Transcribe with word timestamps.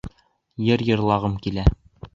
Йыр 0.69 0.85
йырлағым 0.87 1.39
килә. 1.47 1.73